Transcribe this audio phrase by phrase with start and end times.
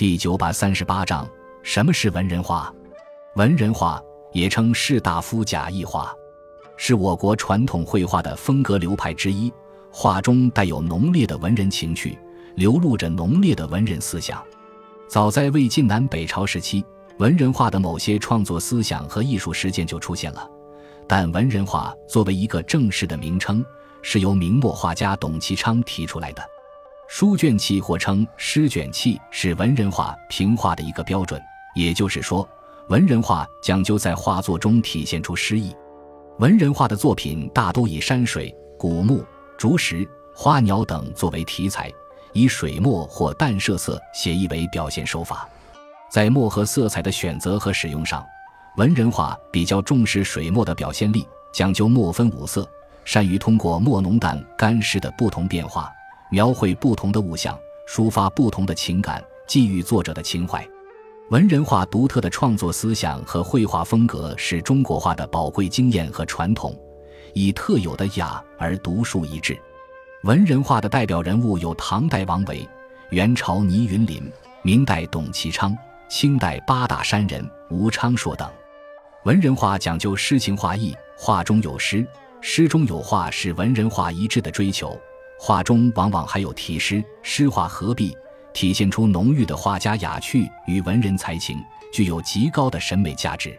[0.00, 1.28] 第九百三十八章：
[1.62, 2.74] 什么是文人画？
[3.36, 6.10] 文人画也称士大夫假意画，
[6.78, 9.52] 是我国传统绘画的风格流派之一。
[9.92, 12.18] 画中带有浓烈的文人情趣，
[12.54, 14.42] 流露着浓烈的文人思想。
[15.06, 16.82] 早在魏晋南北朝时期，
[17.18, 20.48] 文人画的某些创作思想和艺术实践就出现了。
[21.06, 23.62] 但文人画作为一个正式的名称，
[24.00, 26.42] 是由明末画家董其昌提出来的。
[27.12, 31.42] 书卷气或称诗卷气是文人画平画的一个标准，
[31.74, 32.48] 也就是说，
[32.88, 35.74] 文人画讲究在画作中体现出诗意。
[36.38, 39.24] 文人画的作品大都以山水、古木、
[39.58, 41.92] 竹石、花鸟等作为题材，
[42.32, 45.48] 以水墨或淡色色写意为表现手法。
[46.12, 48.24] 在墨和色彩的选择和使用上，
[48.76, 52.64] 文人画比较重视水墨的表现力，讲究墨分五色，
[53.04, 55.92] 善于通过墨浓淡干湿的不同变化。
[56.30, 57.58] 描绘不同的物象，
[57.88, 60.66] 抒发不同的情感，寄予作者的情怀。
[61.30, 66.76] 文人画独特的创作思想和绘画风格是中国画的宝贵经验和传统，
[67.34, 69.58] 以特有的雅而独树一帜。
[70.22, 72.68] 文人画的代表人物有唐代王维、
[73.10, 74.22] 元朝倪云林、
[74.62, 75.76] 明代董其昌、
[76.08, 78.48] 清代八大山人吴昌硕等。
[79.24, 82.06] 文人画讲究诗情画意，画中有诗，
[82.40, 84.96] 诗中有画，是文人画一致的追求。
[85.42, 88.14] 画中往往还有题诗，诗画合璧，
[88.52, 91.56] 体现出浓郁的画家雅趣与文人才情，
[91.94, 93.58] 具有极高的审美价值。